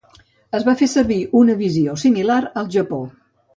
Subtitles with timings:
[0.59, 3.01] Es va fer servir una visió similar al Japó.